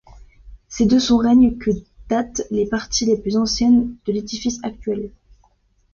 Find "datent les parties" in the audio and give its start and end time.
2.09-3.05